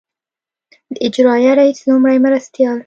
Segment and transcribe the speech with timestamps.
[0.93, 2.77] د اجرائیه رییس لومړي مرستیال.